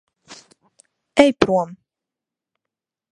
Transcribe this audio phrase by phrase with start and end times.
[1.23, 1.75] Ej prom.